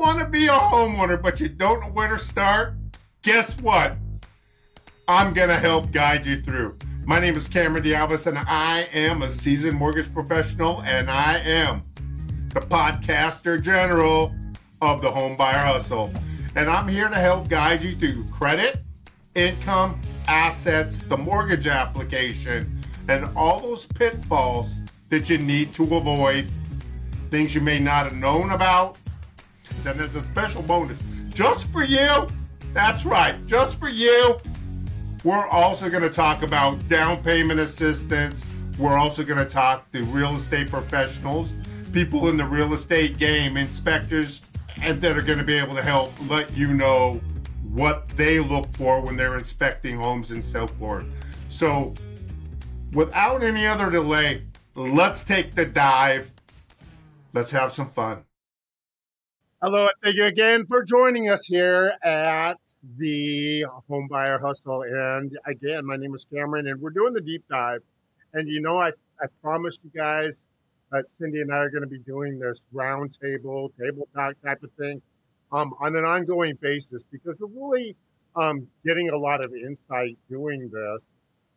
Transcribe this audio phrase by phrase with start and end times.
[0.00, 2.72] want to be a homeowner, but you don't know where to start?
[3.20, 3.98] Guess what?
[5.06, 6.78] I'm going to help guide you through.
[7.04, 11.82] My name is Cameron D'Avis, and I am a seasoned mortgage professional, and I am
[12.54, 14.34] the podcaster general
[14.80, 16.10] of the Homebuyer Hustle.
[16.56, 18.80] And I'm here to help guide you through credit,
[19.34, 24.76] income, assets, the mortgage application, and all those pitfalls
[25.10, 26.50] that you need to avoid,
[27.28, 28.98] things you may not have known about.
[29.86, 32.26] And there's a special bonus just for you.
[32.72, 34.36] That's right, just for you.
[35.24, 38.44] We're also going to talk about down payment assistance.
[38.78, 41.52] We're also going to talk to real estate professionals,
[41.92, 44.42] people in the real estate game, inspectors,
[44.82, 47.20] and that are going to be able to help let you know
[47.72, 51.04] what they look for when they're inspecting homes and so forth.
[51.48, 51.94] So,
[52.92, 56.30] without any other delay, let's take the dive.
[57.32, 58.24] Let's have some fun.
[59.62, 62.54] Hello, and thank you again for joining us here at
[62.96, 64.84] the Homebuyer Hustle.
[64.84, 67.82] And again, my name is Cameron, and we're doing the deep dive.
[68.32, 68.88] And you know, I,
[69.20, 70.40] I promised you guys
[70.90, 74.70] that Cindi and I are going to be doing this roundtable, table talk type of
[74.78, 75.02] thing
[75.52, 77.94] um, on an ongoing basis because we're really
[78.36, 81.02] um, getting a lot of insight doing this.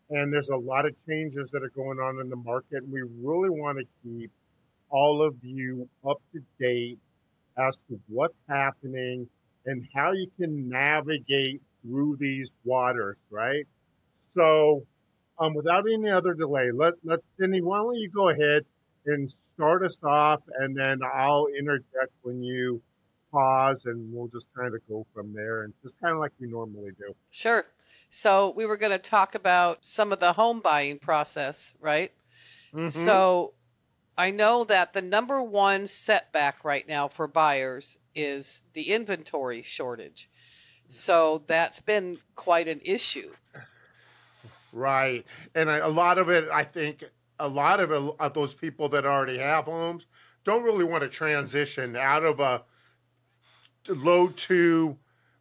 [0.10, 2.84] And there's a lot of changes that are going on in the market.
[2.84, 4.30] And we really want to keep
[4.90, 7.00] all of you up to date
[7.58, 9.28] as to what's happening
[9.66, 13.66] and how you can navigate through these waters, right?
[14.36, 14.86] So,
[15.40, 18.66] um, without any other delay, let let Cindi, why don't you go ahead
[19.06, 22.82] and start us off, and then I'll interject when you
[23.32, 26.48] pause, and we'll just kind of go from there, and just kind of like we
[26.48, 27.14] normally do.
[27.32, 27.66] Sure.
[28.10, 32.12] So we were going to talk about some of the home buying process, right?
[32.74, 32.90] Mm-hmm.
[32.90, 33.54] So
[34.18, 40.30] I know that the number one setback right now for buyers is the inventory shortage.
[40.90, 43.32] So that's been quite an issue.
[44.72, 45.26] Right.
[45.56, 47.04] And a lot of it, I think,
[47.40, 50.06] a lot of, it, of those people that already have homes
[50.44, 52.64] don't really want to transition out of a
[53.88, 54.98] low to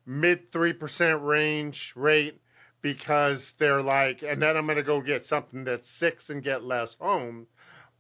[0.06, 2.41] mid 3% range rate
[2.80, 6.64] because they're like, and then I'm going to go get something that's six and get
[6.64, 7.47] less home.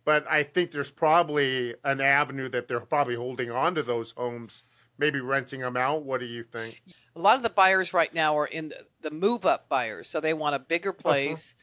[0.04, 4.64] But I think there's probably an avenue that they're probably holding on to those homes,
[4.98, 6.04] maybe renting them out.
[6.04, 6.82] What do you think?
[7.14, 10.08] A lot of the buyers right now are in the, the move up buyers.
[10.08, 11.02] So they want a bigger uh-huh.
[11.02, 11.54] place,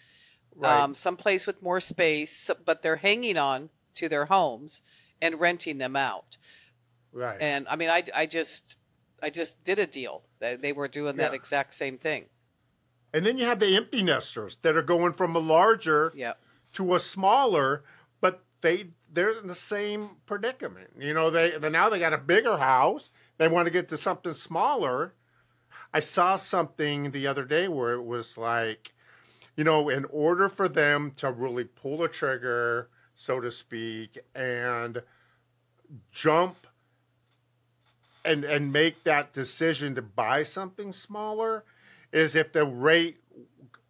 [0.55, 0.67] uh-huh.
[0.67, 0.81] right.
[0.83, 4.81] um, some place with more space, but they're hanging on to their homes
[5.21, 6.37] and renting them out.
[7.11, 7.37] Right.
[7.41, 8.77] And I mean, I, I just,
[9.21, 10.23] I just did a deal.
[10.39, 11.23] They, were doing yeah.
[11.23, 12.25] that exact same thing.
[13.13, 16.39] And then you have the empty nesters that are going from a larger yep.
[16.73, 17.83] to a smaller,
[18.61, 20.91] they they're in the same predicament.
[20.99, 23.09] You know, they, now they got a bigger house.
[23.37, 25.13] They want to get to something smaller.
[25.93, 28.93] I saw something the other day where it was like,
[29.55, 35.01] you know, in order for them to really pull the trigger, so to speak, and
[36.11, 36.67] jump
[38.23, 41.63] and and make that decision to buy something smaller
[42.11, 43.17] is if the rate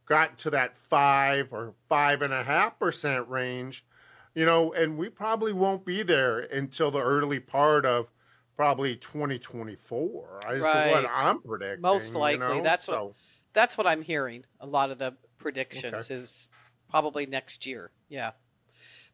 [0.05, 3.85] got to that five or five and a half percent range,
[4.35, 8.11] you know, and we probably won't be there until the early part of
[8.55, 10.41] probably 2024.
[10.51, 10.91] Is right.
[10.91, 11.81] what I'm predicting.
[11.81, 12.63] Most likely, you know?
[12.63, 13.05] that's so.
[13.05, 13.13] what
[13.53, 14.45] that's what I'm hearing.
[14.59, 16.15] A lot of the predictions okay.
[16.15, 16.49] is
[16.89, 17.91] probably next year.
[18.09, 18.31] Yeah.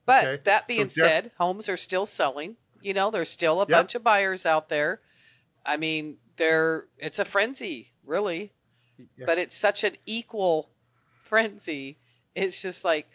[0.05, 0.41] But okay.
[0.45, 2.57] that being so, said, homes are still selling.
[2.81, 3.69] You know, there's still a yep.
[3.69, 5.01] bunch of buyers out there.
[5.65, 8.51] I mean, there it's a frenzy, really.
[9.17, 9.25] Yeah.
[9.25, 10.69] But it's such an equal
[11.23, 11.97] frenzy.
[12.35, 13.07] It's just like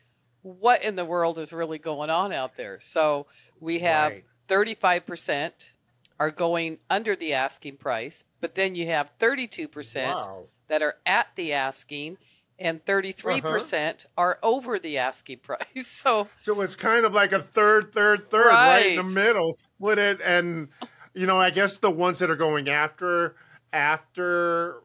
[0.43, 2.79] what in the world is really going on out there?
[2.81, 3.27] So
[3.61, 4.25] we have right.
[4.49, 5.71] 35%
[6.19, 10.45] are going under the asking price, but then you have 32% wow.
[10.69, 12.19] that are at the asking
[12.59, 13.93] and 33% uh-huh.
[14.19, 15.87] are over the asking price.
[15.87, 19.55] So So it's kind of like a third third third right, right in the middle,
[19.55, 20.69] split it and
[21.13, 23.35] you know, I guess the ones that are going after
[23.73, 24.83] after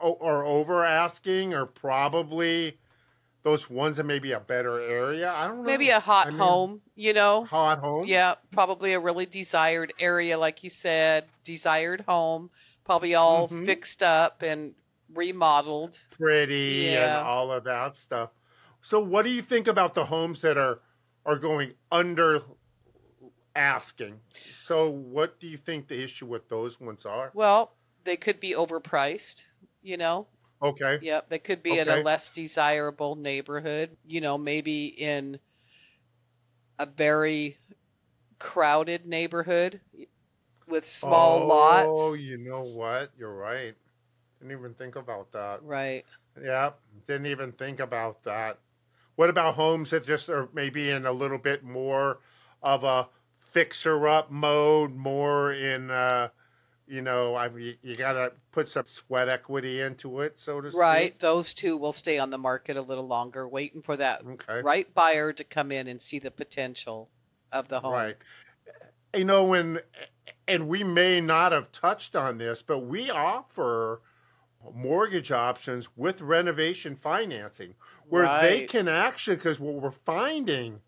[0.00, 2.78] or over asking are probably
[3.42, 5.32] those ones that maybe a better area.
[5.32, 5.62] I don't know.
[5.62, 7.44] Maybe a hot I mean, home, you know?
[7.44, 8.04] Hot home?
[8.06, 12.50] Yeah, probably a really desired area, like you said, desired home,
[12.84, 13.64] probably all mm-hmm.
[13.64, 14.74] fixed up and
[15.14, 15.98] remodeled.
[16.10, 17.18] Pretty yeah.
[17.18, 18.30] and all of that stuff.
[18.82, 20.80] So what do you think about the homes that are
[21.26, 22.42] are going under
[23.54, 24.20] asking?
[24.54, 27.30] So what do you think the issue with those ones are?
[27.34, 29.42] Well, they could be overpriced,
[29.82, 30.26] you know.
[30.62, 30.98] Okay.
[31.00, 31.80] Yep, they could be okay.
[31.80, 35.38] in a less desirable neighborhood, you know, maybe in
[36.78, 37.56] a very
[38.38, 39.80] crowded neighborhood
[40.66, 42.00] with small oh, lots.
[42.02, 43.10] Oh, you know what?
[43.18, 43.74] You're right.
[44.38, 45.62] Didn't even think about that.
[45.62, 46.04] Right.
[46.42, 46.70] Yeah,
[47.06, 48.58] didn't even think about that.
[49.16, 52.20] What about homes that just are maybe in a little bit more
[52.62, 53.08] of a
[53.38, 56.28] fixer up mode, more in, uh,
[56.90, 60.70] you know, I mean, you, got to put some sweat equity into it, so to
[60.72, 60.80] speak.
[60.80, 61.18] Right.
[61.20, 64.60] Those two will stay on the market a little longer, waiting for that okay.
[64.60, 67.08] right buyer to come in and see the potential
[67.52, 67.92] of the home.
[67.92, 68.16] Right.
[69.14, 69.80] You know, and
[70.48, 74.00] and we may not have touched on this, but we offer
[74.74, 77.74] mortgage options with renovation financing
[78.08, 78.42] where right.
[78.42, 80.80] they can actually because what we're finding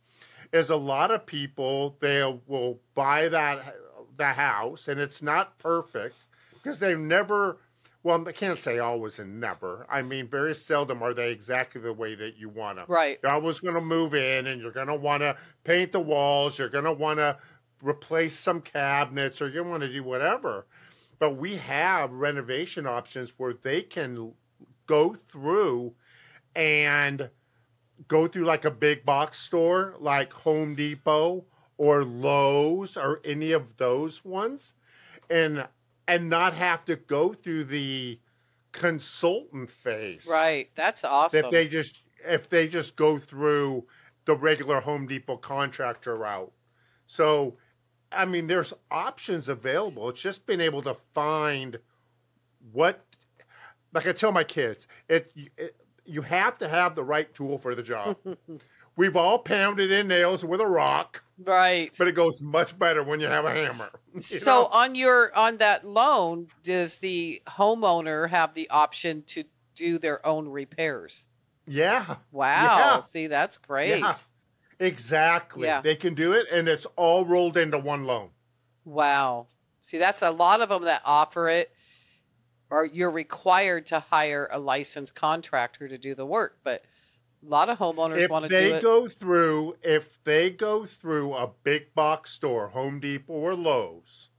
[0.52, 3.74] is a lot of people they will buy that
[4.22, 6.14] the house and it's not perfect
[6.52, 7.58] because they've never
[8.04, 9.84] well i can't say always and never.
[9.90, 13.18] I mean very seldom are they exactly the way that you want them right.
[13.22, 16.58] You're always going to move in and you're going to want to paint the walls
[16.58, 17.36] you're going to want to
[17.82, 20.66] replace some cabinets or you want to do whatever.
[21.18, 24.32] But we have renovation options where they can
[24.86, 25.94] go through
[26.54, 27.28] and
[28.08, 31.44] go through like a big box store like Home Depot
[31.76, 34.74] or Lowe's or any of those ones
[35.30, 35.66] and
[36.08, 38.18] and not have to go through the
[38.72, 40.26] consultant phase.
[40.30, 40.70] Right.
[40.74, 41.44] That's awesome.
[41.44, 43.84] If they just if they just go through
[44.24, 46.52] the regular Home Depot contractor route.
[47.06, 47.56] So
[48.14, 50.08] I mean, there's options available.
[50.10, 51.78] It's just being able to find
[52.72, 53.04] what,
[53.92, 57.74] like I tell my kids, it, it you have to have the right tool for
[57.74, 58.16] the job.
[58.96, 61.94] We've all pounded in nails with a rock, right?
[61.98, 63.90] But it goes much better when you have a hammer.
[64.20, 64.66] So know?
[64.66, 69.44] on your on that loan, does the homeowner have the option to
[69.74, 71.26] do their own repairs?
[71.66, 72.16] Yeah.
[72.30, 72.96] Wow.
[72.96, 73.02] Yeah.
[73.04, 74.00] See, that's great.
[74.00, 74.16] Yeah.
[74.78, 75.66] Exactly.
[75.66, 75.80] Yeah.
[75.80, 78.30] They can do it, and it's all rolled into one loan.
[78.84, 79.46] Wow.
[79.82, 81.70] See, that's a lot of them that offer it,
[82.68, 86.58] or you're required to hire a licensed contractor to do the work.
[86.64, 86.84] But
[87.44, 88.62] a lot of homeowners want to do it.
[88.62, 93.54] If they go through, if they go through a big box store, Home Depot or
[93.54, 94.30] Lowe's,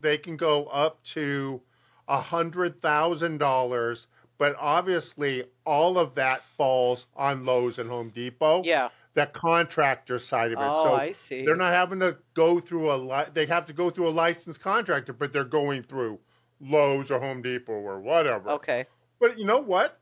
[0.00, 1.62] they can go up to
[2.06, 4.06] a hundred thousand dollars.
[4.36, 8.62] But obviously, all of that falls on Lowe's and Home Depot.
[8.64, 10.64] Yeah that contractor side of it.
[10.64, 11.44] Oh, so I see.
[11.44, 14.60] They're not having to go through a li- they have to go through a licensed
[14.60, 16.20] contractor, but they're going through
[16.60, 18.50] Lowe's or Home Depot or whatever.
[18.50, 18.86] Okay.
[19.20, 19.98] But you know what?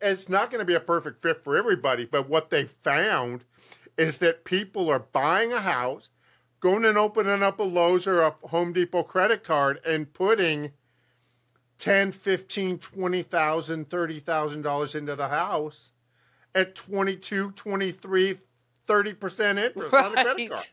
[0.00, 3.44] It's not going to be a perfect fit for everybody, but what they found
[3.96, 6.10] is that people are buying a house,
[6.60, 10.72] going and opening up a Lowe's or a Home Depot credit card and putting
[11.78, 15.92] 10, 15, 20,000, 30,000 dollars into the house
[16.54, 18.38] at 22, 23,
[18.86, 20.04] 30% interest right.
[20.04, 20.68] on the credit card.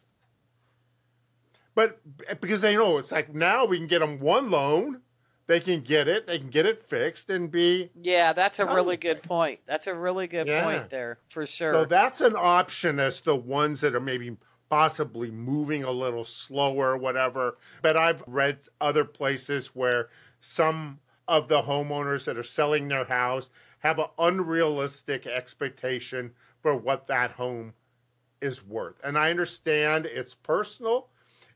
[1.76, 2.00] But
[2.40, 5.02] because they know it's like now we can get them one loan,
[5.48, 7.90] they can get it, they can get it fixed and be.
[8.02, 9.60] Yeah, that's a really good point.
[9.66, 10.64] That's a really good yeah.
[10.64, 11.74] point there for sure.
[11.74, 14.38] So that's an option as the ones that are maybe
[14.70, 17.58] possibly moving a little slower, whatever.
[17.82, 20.10] But I've read other places where
[20.40, 23.50] some of the homeowners that are selling their house
[23.80, 26.32] have an unrealistic expectation
[26.62, 27.74] for what that home
[28.42, 28.96] is worth.
[29.04, 31.10] And I understand it's personal,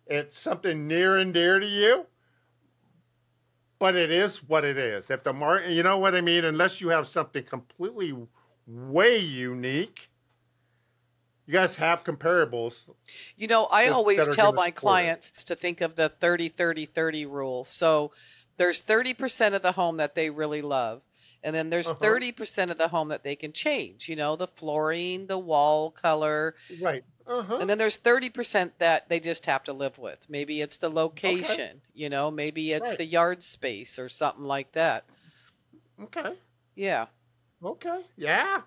[0.05, 2.05] it's something near and dear to you,
[3.79, 5.09] but it is what it is.
[5.09, 6.45] If the market, you know what I mean?
[6.45, 8.15] Unless you have something completely
[8.65, 10.09] way unique,
[11.45, 12.89] you guys have comparables.
[13.35, 15.47] You know, I always tell my clients it.
[15.47, 17.63] to think of the 30 30 30 rule.
[17.65, 18.11] So
[18.57, 21.01] there's 30% of the home that they really love
[21.43, 22.03] and then there's uh-huh.
[22.03, 26.55] 30% of the home that they can change, you know, the flooring, the wall color.
[26.81, 27.03] Right.
[27.27, 27.57] Uh-huh.
[27.57, 30.25] And then there's 30% that they just have to live with.
[30.29, 31.79] Maybe it's the location, okay.
[31.93, 32.97] you know, maybe it's right.
[32.97, 35.05] the yard space or something like that.
[36.01, 36.33] Okay.
[36.75, 37.07] Yeah.
[37.63, 38.01] Okay.
[38.15, 38.61] Yeah.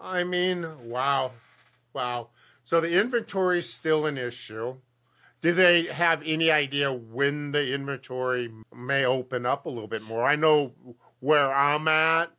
[0.00, 1.32] I mean, wow.
[1.92, 2.28] Wow.
[2.62, 4.76] So the inventory is still an issue.
[5.40, 10.24] Do they have any idea when the inventory may open up a little bit more?
[10.24, 10.72] I know
[11.20, 12.30] where I'm at,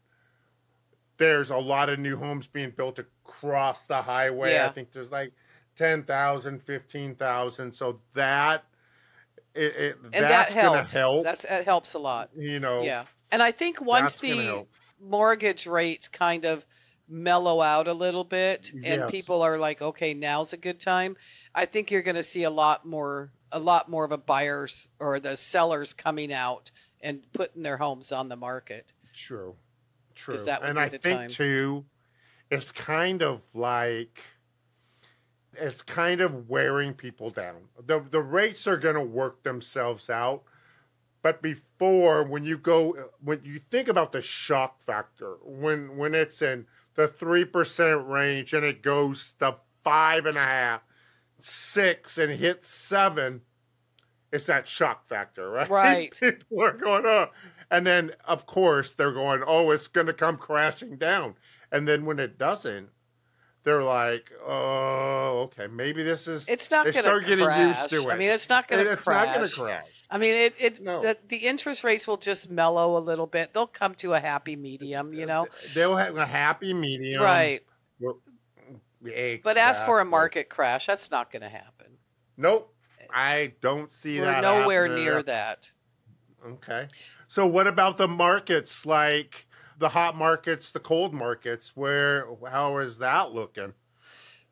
[1.18, 4.54] there's a lot of new homes being built across the highway.
[4.54, 4.68] Yeah.
[4.68, 5.34] I think there's like
[5.80, 7.72] 10,000, 15,000.
[7.72, 8.66] So that
[9.56, 11.24] it, it that's that going to help.
[11.24, 12.30] That's, that helps a lot.
[12.38, 12.82] You know.
[12.82, 13.06] Yeah.
[13.32, 14.66] And I think once the
[15.02, 16.66] mortgage rates kind of
[17.08, 19.12] mellow out a little bit and yes.
[19.12, 21.16] people are like, okay, now's a good time,
[21.56, 24.90] I think you're going to see a lot more a lot more of a buyers
[25.00, 26.70] or the sellers coming out
[27.02, 28.94] and putting their homes on the market.
[29.16, 29.56] True,
[30.14, 30.38] true.
[30.38, 31.30] That and I think time.
[31.30, 31.86] too,
[32.52, 34.22] it's kind of like
[35.54, 37.56] it's kind of wearing people down.
[37.86, 40.44] The the rates are going to work themselves out.
[41.22, 46.42] But before, when you go, when you think about the shock factor, when when it's
[46.42, 46.66] in
[46.96, 50.82] the three percent range and it goes to five and a half,
[51.40, 53.42] six, and hits seven,
[54.32, 55.70] it's that shock factor, right?
[55.70, 56.18] Right.
[56.18, 57.28] People are going, oh,
[57.70, 61.36] and then of course they're going, oh, it's going to come crashing down,
[61.70, 62.90] and then when it doesn't,
[63.64, 66.48] they're like, oh, okay, maybe this is.
[66.48, 67.26] It's not going to crash.
[67.26, 68.14] Getting used to it.
[68.14, 69.00] I mean, it's not going to crash.
[69.00, 70.04] It's not going to crash.
[70.10, 70.56] I mean, it.
[70.60, 71.02] it no.
[71.02, 73.54] the, the interest rates will just mellow a little bit.
[73.54, 75.14] They'll come to a happy medium.
[75.14, 77.62] You know, they'll have a happy medium, right?
[79.02, 79.42] exactly.
[79.44, 81.88] But as for a market crash, that's not going to happen.
[82.38, 82.74] Nope,
[83.14, 84.42] I don't see We're that.
[84.42, 85.72] nowhere near that.
[86.46, 86.88] Okay.
[87.28, 89.46] So, what about the markets like?
[89.80, 93.74] The hot markets, the cold markets, where how is that looking?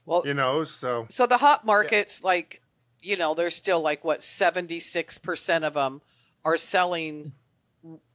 [0.05, 2.27] Well, you know, so so the hot markets, yeah.
[2.27, 2.61] like
[3.01, 6.01] you know, there's still like what seventy six percent of them
[6.45, 7.33] are selling,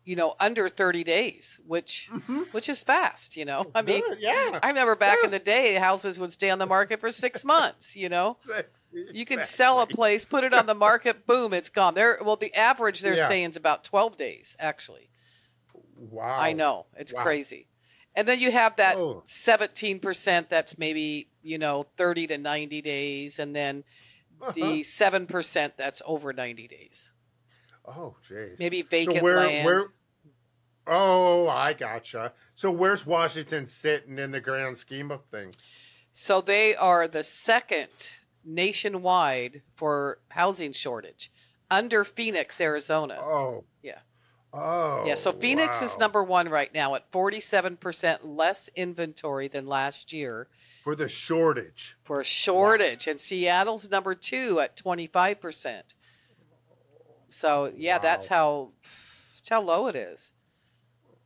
[0.05, 2.41] you know, under thirty days, which mm-hmm.
[2.53, 3.37] which is fast.
[3.37, 5.27] You know, I mean, yeah, I remember back yes.
[5.27, 7.95] in the day, houses would stay on the market for six months.
[7.95, 8.39] You know.
[8.41, 8.79] Exactly.
[9.13, 11.95] You can sell a place, put it on the market, boom, it's gone.
[11.95, 13.27] There, well, the average they're yeah.
[13.27, 15.09] saying is about twelve days, actually.
[16.11, 16.39] Wow.
[16.39, 16.87] I know.
[16.97, 17.23] It's wow.
[17.23, 17.69] crazy.
[18.15, 19.23] And then you have that oh.
[19.27, 23.39] 17% that's maybe, you know, 30 to 90 days.
[23.39, 23.85] And then
[24.41, 24.53] uh-huh.
[24.55, 27.11] the 7% that's over 90 days.
[27.87, 28.59] Oh, jeez.
[28.59, 29.65] Maybe vacant so where, land.
[29.65, 29.87] Where,
[30.87, 32.33] oh, I gotcha.
[32.55, 35.55] So where's Washington sitting in the grand scheme of things?
[36.11, 37.89] So they are the second
[38.45, 41.33] nationwide for housing shortage
[41.71, 43.19] under Phoenix, Arizona.
[43.21, 43.65] Oh.
[43.83, 44.01] Yeah.
[44.53, 45.05] Oh.
[45.07, 45.87] Yeah, so oh, Phoenix wow.
[45.87, 50.49] is number one right now at 47% less inventory than last year.
[50.85, 51.97] For the shortage.
[52.05, 53.07] For a shortage.
[53.07, 53.13] Wow.
[53.13, 55.83] And Seattle's number two at 25%.
[57.31, 58.03] So, yeah, wow.
[58.03, 58.73] that's how
[59.37, 60.33] that's how low it is.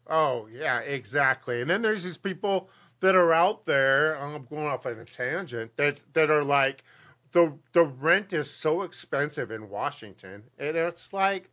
[0.08, 1.60] Oh, yeah, exactly.
[1.60, 5.76] And then there's these people that are out there, I'm going off on a tangent,
[5.76, 6.84] that, that are like,
[7.32, 10.44] the, the rent is so expensive in Washington.
[10.58, 11.50] And it's like,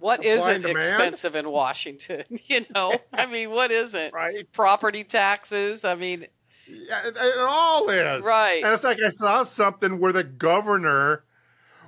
[0.00, 2.24] what isn't expensive in Washington?
[2.44, 4.14] You know, I mean, what isn't?
[4.14, 4.50] Right.
[4.52, 5.84] Property taxes.
[5.84, 6.26] I mean,
[6.66, 8.22] yeah, it, it all is.
[8.24, 8.62] Right.
[8.62, 11.24] And it's like I saw something where the governor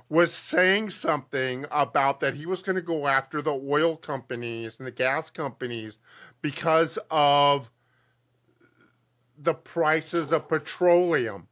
[0.09, 4.85] was saying something about that he was going to go after the oil companies and
[4.85, 5.99] the gas companies
[6.41, 7.71] because of
[9.37, 11.47] the prices of petroleum,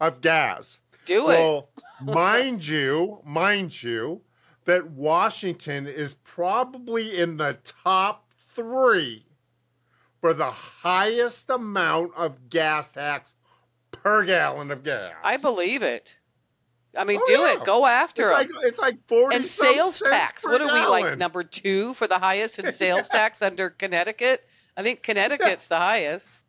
[0.00, 0.80] of gas.
[1.06, 2.04] Do well, it.
[2.14, 4.20] mind you, mind you,
[4.68, 9.24] that Washington is probably in the top three
[10.20, 13.34] for the highest amount of gas tax
[13.92, 15.14] per gallon of gas.
[15.24, 16.18] I believe it.
[16.94, 17.54] I mean, oh, do yeah.
[17.54, 17.64] it.
[17.64, 18.56] Go after it's them.
[18.56, 20.44] Like, it's like forty and sales tax.
[20.44, 23.20] What are we like number two for the highest in sales yeah.
[23.20, 24.46] tax under Connecticut?
[24.76, 25.78] I think Connecticut's yeah.
[25.78, 26.40] the highest.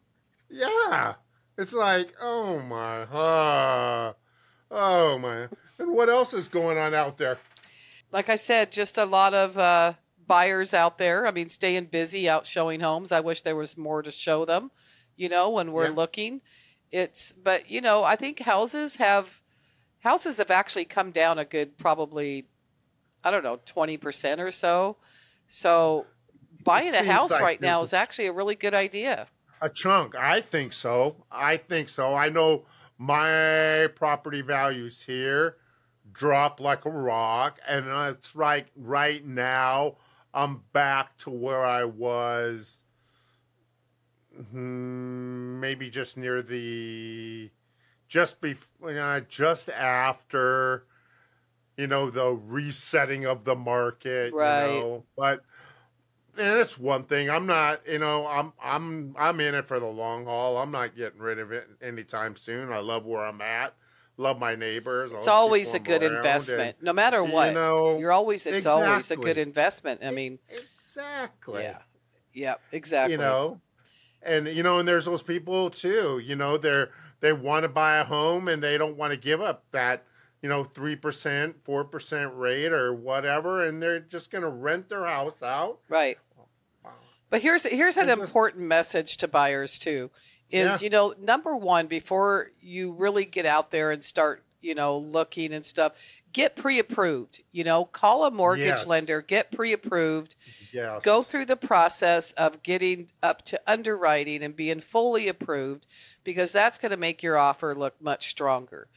[0.49, 1.13] Yeah,
[1.57, 4.13] it's like oh my, uh,
[4.71, 5.47] oh my,
[5.77, 7.37] and what else is going on out there?
[8.11, 9.93] Like I said, just a lot of uh,
[10.27, 11.27] buyers out there.
[11.27, 13.11] I mean, staying busy out showing homes.
[13.11, 14.71] I wish there was more to show them,
[15.15, 15.95] you know, when we're yeah.
[15.95, 16.41] looking.
[16.91, 19.27] It's, but, you know, I think houses have,
[19.99, 22.47] houses have actually come down a good, probably,
[23.23, 24.97] I don't know, 20% or so.
[25.47, 26.05] So
[26.63, 29.27] buying a house like right now is actually a really good idea.
[29.61, 30.15] A chunk.
[30.15, 31.25] I think so.
[31.31, 32.15] I think so.
[32.15, 32.65] I know
[32.97, 35.57] my property values here
[36.19, 37.59] drop like a rock.
[37.65, 39.97] And it's right right now
[40.33, 42.83] I'm back to where I was
[44.35, 47.51] hmm, maybe just near the
[48.07, 50.87] just before uh, just after
[51.77, 55.05] you know the resetting of the market right you know?
[55.17, 55.43] but
[56.37, 59.87] and it's one thing i'm not you know i'm i'm i'm in it for the
[59.87, 63.75] long haul i'm not getting rid of it anytime soon i love where i'm at
[64.19, 65.11] love my neighbors.
[65.13, 67.49] It's always a good investment, and, no matter what.
[67.49, 68.85] You know, you're always it's exactly.
[68.85, 70.01] always a good investment.
[70.03, 70.39] I mean,
[70.81, 71.63] exactly.
[71.63, 71.77] Yeah.
[72.33, 72.55] Yeah.
[72.71, 73.13] Exactly.
[73.13, 73.61] You know,
[74.21, 76.21] and you know, and there's those people too.
[76.23, 79.41] You know, they're they want to buy a home and they don't want to give
[79.41, 80.03] up that
[80.41, 84.89] you know three percent, four percent rate or whatever, and they're just going to rent
[84.89, 85.79] their house out.
[85.87, 86.17] Right.
[87.29, 90.09] But here's here's an important message to buyers too
[90.51, 90.77] is yeah.
[90.81, 95.53] you know number one before you really get out there and start you know, looking
[95.53, 95.93] and stuff,
[96.33, 97.41] get pre-approved.
[97.51, 98.87] You know, call a mortgage yes.
[98.87, 100.35] lender, get pre-approved.
[100.71, 101.03] Yes.
[101.03, 105.85] Go through the process of getting up to underwriting and being fully approved
[106.23, 108.87] because that's going to make your offer look much stronger.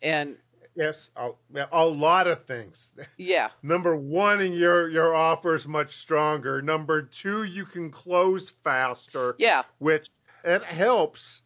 [0.00, 0.36] And
[0.74, 1.30] yes, a,
[1.70, 2.90] a lot of things.
[3.16, 3.48] Yeah.
[3.62, 6.60] Number one, and your your offer is much stronger.
[6.60, 9.36] Number two, you can close faster.
[9.38, 9.62] Yeah.
[9.78, 10.08] Which
[10.44, 11.42] it helps,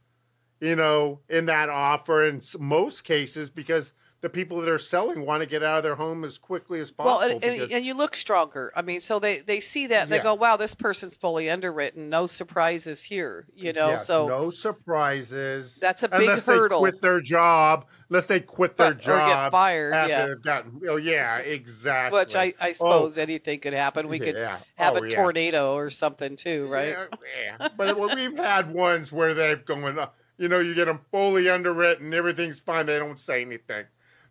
[0.60, 3.92] you know, in that offer in most cases because
[4.26, 6.90] the people that are selling want to get out of their home as quickly as
[6.90, 7.18] possible.
[7.18, 7.70] Well, and, because...
[7.70, 8.72] and, you look stronger.
[8.74, 12.08] I mean, so they they see that and they go, "Wow, this person's fully underwritten.
[12.08, 15.76] No surprises here." You know, yes, so no surprises.
[15.76, 16.82] That's a big unless hurdle.
[16.82, 20.08] They quit their job, unless they quit their but, job or get fired.
[20.08, 20.34] yeah.
[20.42, 22.18] Gotten, oh yeah, exactly.
[22.18, 22.72] Which I, I oh.
[22.72, 23.22] suppose oh.
[23.22, 24.08] anything could happen.
[24.08, 24.58] We could yeah.
[24.74, 26.96] have oh, a tornado or something too, right?
[26.98, 27.68] Yeah, yeah.
[27.76, 29.96] but we've had ones where they've gone.
[29.96, 32.86] Uh, you know, you get them fully underwritten, everything's fine.
[32.86, 33.84] They don't say anything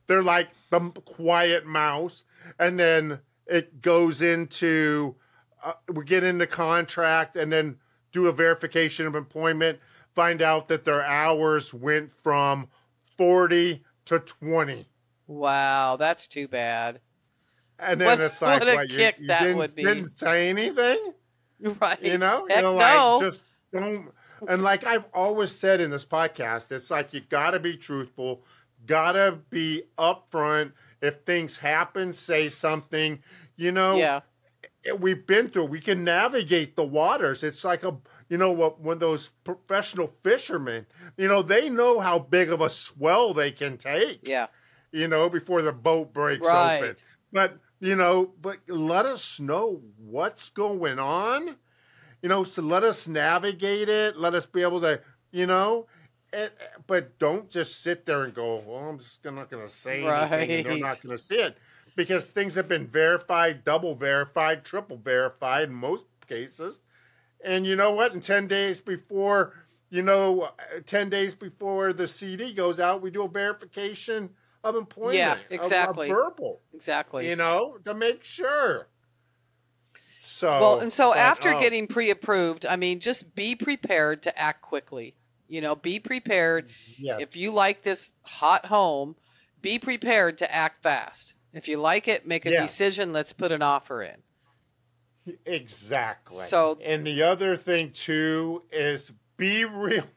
[0.07, 2.23] they're like the quiet mouse,
[2.59, 5.15] and then it goes into
[5.63, 7.77] uh, we get into contract, and then
[8.11, 9.79] do a verification of employment,
[10.13, 12.67] find out that their hours went from
[13.17, 14.87] forty to twenty.
[15.27, 16.99] Wow, that's too bad.
[17.79, 21.13] And then what, it's like, what, what you, you didn't, didn't, say anything,
[21.81, 22.01] right?
[22.01, 23.13] You know, Heck you know, no.
[23.15, 24.11] like just don't.
[24.47, 28.43] And like I've always said in this podcast, it's like you got to be truthful
[28.85, 30.73] gotta be upfront.
[31.01, 33.19] If things happen, say something.
[33.57, 34.21] You know, yeah.
[34.99, 35.65] We've been through.
[35.65, 37.41] We can navigate the waters.
[37.41, 37.97] It's like a,
[38.29, 40.85] you know, what when those professional fishermen,
[41.17, 44.27] you know, they know how big of a swell they can take.
[44.27, 44.47] Yeah.
[44.91, 46.77] You know, before the boat breaks right.
[46.77, 46.95] open.
[47.31, 51.55] But you know, but let us know what's going on.
[52.21, 54.17] You know, so let us navigate it.
[54.17, 55.01] Let us be able to,
[55.31, 55.87] you know,
[56.35, 56.51] and,
[56.85, 60.31] but don't just sit there and go, well, I'm just not going to say right.
[60.31, 60.57] anything.
[60.57, 61.57] And they're not going to see it
[61.95, 66.79] because things have been verified, double verified, triple verified in most cases.
[67.43, 68.13] And you know what?
[68.13, 69.53] In 10 days before,
[69.89, 70.51] you know, uh,
[70.85, 74.29] 10 days before the CD goes out, we do a verification
[74.63, 75.17] of employment.
[75.17, 76.09] Yeah, exactly.
[76.09, 76.59] verbal.
[76.73, 77.29] Exactly.
[77.29, 78.87] You know, to make sure.
[80.19, 81.59] So, well, and so but, after oh.
[81.59, 85.15] getting pre approved, I mean, just be prepared to act quickly.
[85.47, 86.71] You know, be prepared.
[86.97, 87.17] Yeah.
[87.19, 89.15] If you like this hot home,
[89.61, 91.33] be prepared to act fast.
[91.53, 92.61] If you like it, make a yeah.
[92.61, 93.13] decision.
[93.13, 94.15] Let's put an offer in.
[95.45, 96.45] Exactly.
[96.45, 100.03] So, and the other thing too is be real.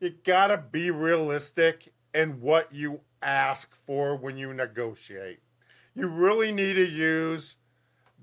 [0.00, 5.38] You gotta be realistic in what you ask for when you negotiate.
[5.94, 7.56] You really need to use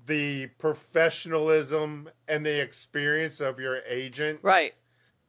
[0.06, 4.38] the professionalism and the experience of your agent.
[4.42, 4.74] Right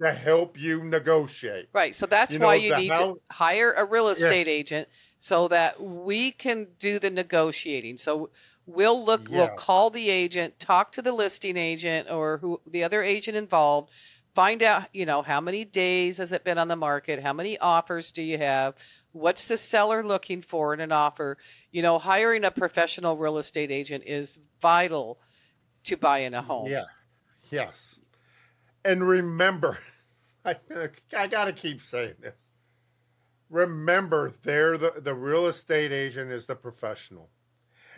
[0.03, 1.69] to help you negotiate.
[1.73, 1.95] Right.
[1.95, 4.53] So that's you why you need to hire a real estate yeah.
[4.53, 4.87] agent
[5.19, 7.97] so that we can do the negotiating.
[7.97, 8.29] So
[8.65, 9.31] we'll look yes.
[9.31, 13.91] we'll call the agent, talk to the listing agent or who the other agent involved,
[14.35, 17.21] find out, you know, how many days has it been on the market?
[17.21, 18.75] How many offers do you have?
[19.11, 21.37] What's the seller looking for in an offer?
[21.71, 25.19] You know, hiring a professional real estate agent is vital
[25.83, 26.69] to buying a home.
[26.69, 26.85] Yeah.
[27.51, 27.99] Yes
[28.85, 29.79] and remember,
[30.45, 30.58] I,
[31.15, 32.39] I got to keep saying this.
[33.49, 37.29] Remember, they're the, the real estate agent is the professional.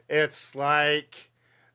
[0.10, 1.31] It's like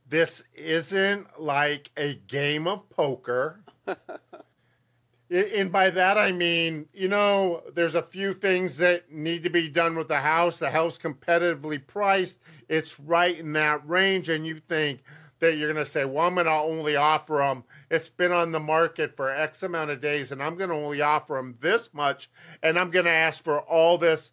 [0.06, 3.64] this isn't like a game of poker.
[5.30, 9.68] and by that I mean, you know, there's a few things that need to be
[9.68, 10.58] done with the house.
[10.58, 15.02] The house competitively priced, it's right in that range, and you think
[15.40, 18.52] that you're going to say, well, I'm going to only offer them it's been on
[18.52, 21.92] the market for X amount of days, and I'm going to only offer them this
[21.92, 22.30] much,
[22.62, 24.30] and I'm going to ask for all this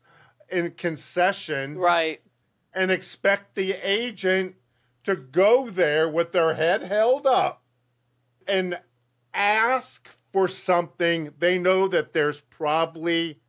[0.50, 1.78] in concession.
[1.78, 2.22] Right.
[2.74, 4.56] And expect the agent
[5.06, 7.64] to go there with their head held up
[8.48, 8.80] and
[9.34, 13.40] ask for something they know that there's probably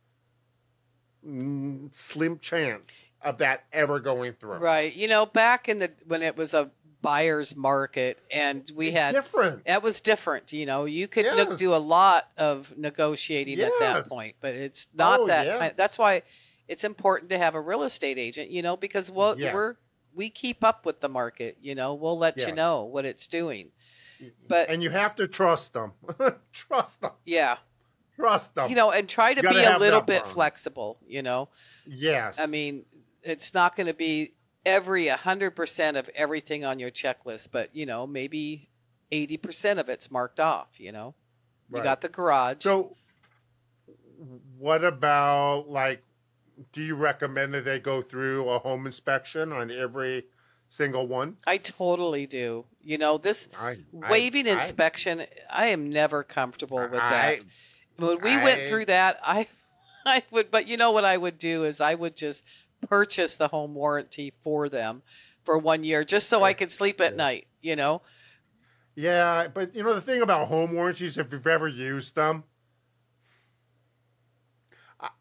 [1.91, 4.57] slim chance of that ever going through.
[4.57, 4.95] Right.
[4.95, 9.63] You know, back in the when it was a buyer's market and we had different.
[9.65, 11.57] that was different you know you could yes.
[11.57, 13.71] do a lot of negotiating yes.
[13.79, 15.73] at that point but it's not oh, that yes.
[15.77, 16.21] that's why
[16.67, 19.53] it's important to have a real estate agent you know because we'll, yeah.
[19.53, 19.75] we're
[20.13, 23.69] we keep up with the market you know we'll let you know what it's doing.
[24.47, 25.93] But and you have to trust them.
[26.53, 27.11] Trust them.
[27.25, 27.55] Yeah.
[28.17, 28.69] Trust them.
[28.69, 31.49] You know and try to be a little bit flexible you know?
[31.87, 32.37] Yes.
[32.39, 32.85] I mean
[33.23, 34.33] it's not going to be
[34.69, 38.69] every 100% of everything on your checklist, but you know, maybe
[39.11, 41.15] 80% of it's marked off, you know.
[41.71, 42.63] You got the garage.
[42.63, 42.95] So
[44.57, 46.03] what about like
[46.73, 50.25] do you recommend that they go through a home inspection on every
[50.67, 51.37] single one?
[51.47, 52.65] I totally do.
[52.81, 57.43] You know, this I, waiving I, inspection, I, I, am never comfortable with that.
[57.97, 59.47] When we went through that, I
[60.05, 62.43] I would but you know what I would do is I would just
[62.87, 65.01] purchase the home warranty for them
[65.43, 68.01] for one year just so I could sleep at night, you know.
[68.95, 72.43] Yeah, but you know the thing about home warranties if you've ever used them,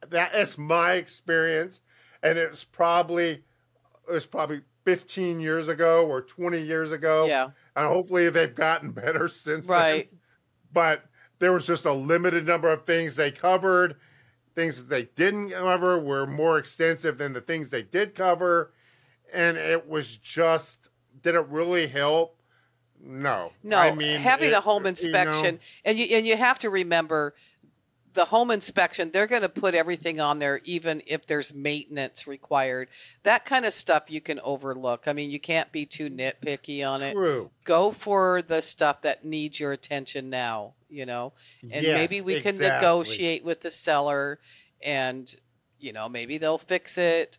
[0.09, 1.81] that is my experience,
[2.23, 3.45] and it's probably
[4.09, 7.27] it was probably 15 years ago or 20 years ago.
[7.27, 10.11] Yeah, and hopefully they've gotten better since right.
[10.11, 10.19] then.
[10.73, 11.05] But
[11.39, 13.97] there was just a limited number of things they covered.
[14.59, 18.73] Things that they didn't cover were more extensive than the things they did cover,
[19.33, 20.89] and it was just
[21.23, 22.41] did it really help?
[23.01, 23.79] No, no.
[23.79, 26.71] I mean, having it, a home inspection, you know, and you and you have to
[26.71, 27.37] remember
[28.15, 32.89] the home inspection, they're going to put everything on there, even if there's maintenance required.
[33.23, 35.05] That kind of stuff you can overlook.
[35.07, 37.13] I mean, you can't be too nitpicky on it.
[37.13, 37.51] True.
[37.63, 42.35] Go for the stuff that needs your attention now, you know, and yes, maybe we
[42.35, 42.67] exactly.
[42.67, 44.39] can negotiate with the seller
[44.83, 45.35] and,
[45.79, 47.39] you know, maybe they'll fix it.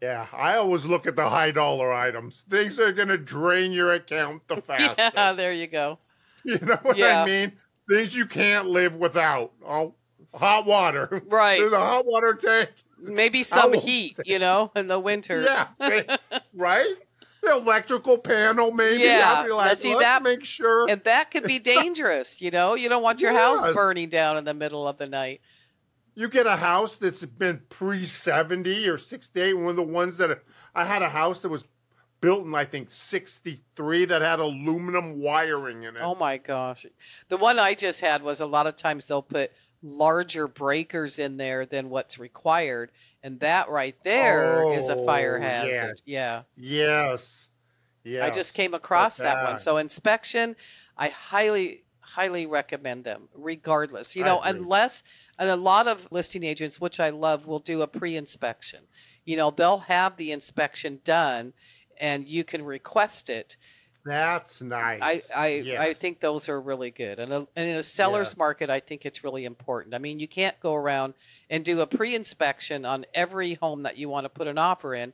[0.00, 2.44] Yeah, I always look at the high dollar items.
[2.48, 5.12] Things are going to drain your account the fastest.
[5.14, 5.98] yeah, there you go.
[6.42, 7.22] You know what yeah.
[7.22, 7.52] I mean?
[7.90, 9.52] things you can't live without.
[9.66, 9.94] Oh,
[10.32, 11.22] hot water.
[11.28, 11.60] Right.
[11.60, 12.70] There's a hot water tank.
[12.98, 15.42] Maybe some heat, you know, in the winter.
[15.42, 16.16] Yeah.
[16.54, 16.86] right?
[17.42, 19.02] The electrical panel, maybe.
[19.02, 19.34] Yeah.
[19.38, 20.88] I'd be like, see, let's that, make sure.
[20.90, 22.74] And that could be dangerous, you know?
[22.74, 23.60] You don't want your yes.
[23.60, 25.40] house burning down in the middle of the night.
[26.14, 30.42] You get a house that's been pre 70 or 68, one of the ones that
[30.74, 31.64] I had a house that was
[32.20, 36.02] built in I think 63 that had aluminum wiring in it.
[36.02, 36.86] Oh my gosh.
[37.28, 41.36] The one I just had was a lot of times they'll put larger breakers in
[41.36, 42.90] there than what's required
[43.22, 45.70] and that right there oh, is a fire oh, hazard.
[45.72, 46.02] Yes.
[46.04, 46.42] Yeah.
[46.56, 47.48] Yes.
[48.04, 48.22] Yes.
[48.22, 49.34] I just came across that.
[49.34, 49.58] that one.
[49.58, 50.56] So inspection,
[50.96, 54.16] I highly highly recommend them regardless.
[54.16, 55.02] You know, unless
[55.38, 58.80] and a lot of listing agents which I love will do a pre-inspection.
[59.24, 61.52] You know, they'll have the inspection done
[62.00, 63.56] and you can request it.
[64.04, 65.30] That's nice.
[65.34, 65.80] I I, yes.
[65.80, 68.36] I think those are really good, and, a, and in a seller's yes.
[68.36, 69.94] market, I think it's really important.
[69.94, 71.14] I mean, you can't go around
[71.50, 75.12] and do a pre-inspection on every home that you want to put an offer in.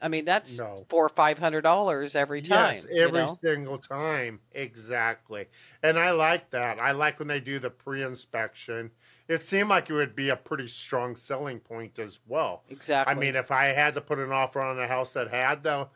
[0.00, 0.84] I mean, that's no.
[0.88, 2.74] four or five hundred dollars every time.
[2.74, 3.36] Yes, every you know?
[3.42, 5.46] single time, exactly.
[5.82, 6.80] And I like that.
[6.80, 8.90] I like when they do the pre-inspection.
[9.28, 12.64] It seemed like it would be a pretty strong selling point as well.
[12.68, 13.14] Exactly.
[13.14, 15.86] I mean, if I had to put an offer on a house that had the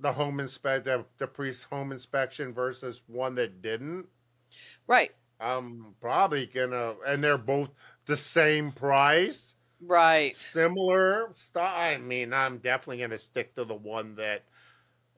[0.00, 4.06] the home inspect the, the priest home inspection versus one that didn't.
[4.86, 5.12] Right.
[5.38, 7.70] I'm probably gonna and they're both
[8.06, 9.54] the same price.
[9.80, 10.36] Right.
[10.36, 11.72] Similar stuff.
[11.74, 14.44] I mean, I'm definitely gonna stick to the one that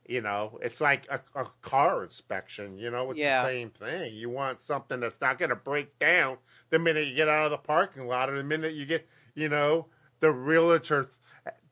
[0.07, 3.43] you know, it's like a, a car inspection, you know, it's yeah.
[3.43, 4.15] the same thing.
[4.15, 6.39] You want something that's not gonna break down
[6.71, 9.49] the minute you get out of the parking lot or the minute you get, you
[9.49, 9.87] know,
[10.21, 11.11] the realtor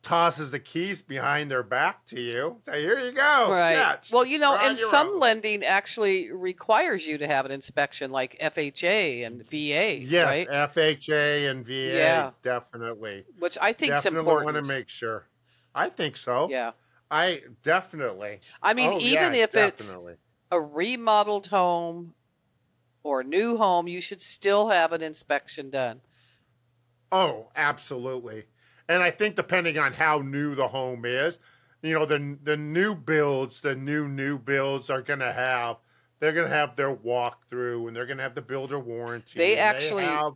[0.02, 2.56] tosses the keys behind their back to you.
[2.64, 3.50] Say, here you go.
[3.50, 3.98] Right.
[4.10, 5.20] Well, you know, and some own.
[5.20, 9.98] lending actually requires you to have an inspection like FHA and VA.
[9.98, 10.48] Yes, right?
[10.74, 11.72] FHA and VA.
[11.72, 12.30] Yeah.
[12.42, 13.24] Definitely.
[13.38, 14.54] Which I think is important.
[14.54, 15.26] want to make sure.
[15.74, 16.48] I think so.
[16.50, 16.72] Yeah.
[17.10, 18.40] I definitely.
[18.62, 20.12] I mean, oh, even yeah, if definitely.
[20.14, 22.14] it's a remodeled home
[23.02, 26.00] or a new home, you should still have an inspection done.
[27.12, 28.44] Oh, absolutely.
[28.90, 31.38] And I think depending on how new the home is,
[31.80, 35.76] you know, the the new builds, the new new builds are going to have
[36.18, 39.38] they're going to have their walkthrough and they're going to have the builder warranty.
[39.38, 40.32] They actually they have,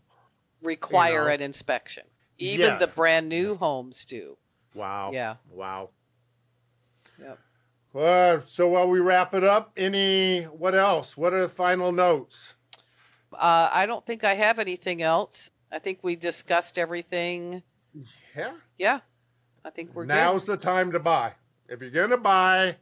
[0.63, 2.05] require you know, an inspection.
[2.39, 2.79] Even yeah.
[2.79, 4.37] the brand new homes do.
[4.73, 5.11] Wow.
[5.13, 5.35] Yeah.
[5.51, 5.91] Wow.
[7.21, 7.39] Yep.
[7.93, 11.17] Well, so while we wrap it up, any what else?
[11.17, 12.55] What are the final notes?
[13.33, 15.51] Uh, I don't think I have anything else.
[15.73, 17.65] I think we discussed everything
[18.37, 18.53] yeah.
[18.79, 19.01] Yeah.
[19.65, 20.61] I think we're Now's good.
[20.61, 21.33] the time to buy.
[21.69, 22.77] If you're going to buy,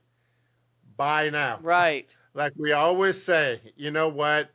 [0.97, 1.59] buy now.
[1.63, 2.15] Right.
[2.35, 4.51] Like we always say, you know what?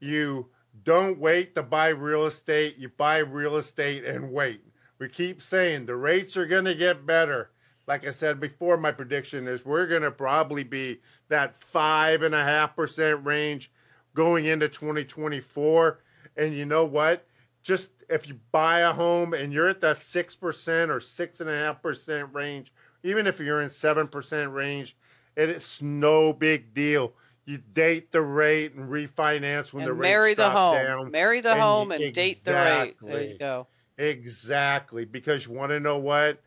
[0.00, 0.48] You
[0.82, 2.76] don't wait to buy real estate.
[2.78, 4.62] You buy real estate and wait.
[4.98, 7.50] We keep saying the rates are going to get better.
[7.86, 12.34] Like I said before, my prediction is we're going to probably be that five and
[12.34, 13.70] a half percent range
[14.14, 16.00] going into 2024.
[16.36, 17.27] And you know what?
[17.62, 21.50] Just if you buy a home and you're at that six percent or six and
[21.50, 24.96] a half percent range, even if you're in seven percent range,
[25.36, 27.14] it's no big deal.
[27.44, 31.10] You date the rate and refinance when and the rate marry the home, down.
[31.10, 32.34] marry the home, and exactly.
[32.34, 32.96] date the rate.
[33.00, 33.66] There you go.
[33.96, 36.40] Exactly, because you want to know what,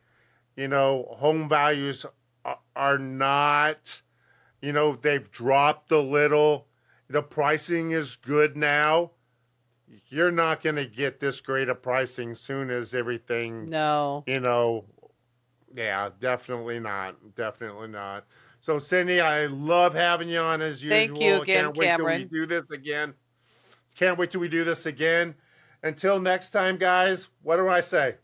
[0.55, 2.05] you know, home values
[2.45, 4.01] are, are not,
[4.61, 6.67] you know, they've dropped a little.
[7.09, 9.11] The pricing is good now.
[10.07, 13.69] You're not going to get this great a pricing soon as everything.
[13.69, 14.23] No.
[14.27, 14.85] You know,
[15.75, 17.15] yeah, definitely not.
[17.35, 18.25] Definitely not.
[18.59, 20.97] So, Cindi, I love having you on as usual.
[20.97, 22.19] Thank you again, Can't wait Cameron.
[22.19, 23.13] till we do this again.
[23.95, 25.35] Can't wait till we do this again.
[25.83, 28.15] Until next time, guys, what do I say?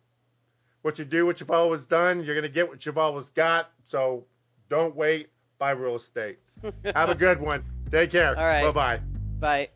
[0.84, 3.72] What you do, what you've always done, you're going to get what you've always got.
[3.88, 4.26] So
[4.70, 5.30] don't wait.
[5.58, 6.38] Buy real estate.
[6.96, 7.66] Have a good one.
[7.92, 8.38] Take care.
[8.38, 8.64] All right.
[8.64, 9.00] Bye-bye.
[9.40, 9.70] Bye.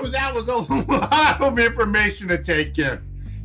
[0.00, 0.56] Woo, that was a
[0.92, 3.00] lot of information to take in.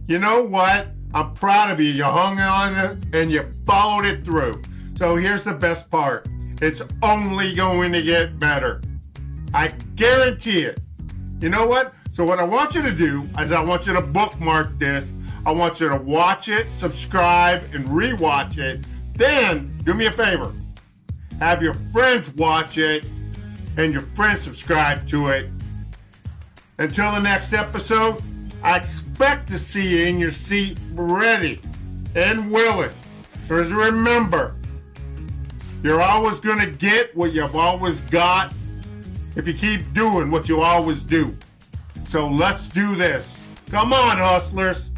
[0.08, 0.88] You know what?
[1.14, 1.92] I'm proud of you.
[1.92, 4.62] You hung on and you followed it through.
[4.96, 6.28] So here's the best part.
[6.62, 8.82] It's only going to get better.
[9.54, 10.80] I guarantee it.
[11.40, 11.94] You know what?
[12.14, 15.12] So what I want you to do is I want you to bookmark this.
[15.46, 18.86] I want you to watch it, subscribe, and rewatch it.
[19.14, 20.54] Then do me a favor.
[21.40, 23.10] Have your friends watch it
[23.78, 25.50] and your friends subscribe to it.
[26.80, 28.22] Until the next episode,
[28.62, 31.60] I expect to see you in your seat ready
[32.16, 32.92] and willing.
[33.42, 34.56] Because remember,
[35.82, 38.54] you're always going to get what you've always got
[39.36, 41.36] if you keep doing what you always do.
[42.10, 43.40] So let's do this.
[43.72, 44.92] Come on, hustlers.